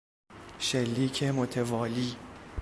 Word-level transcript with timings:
شلیک 0.59 1.23
متوالی 1.23 2.15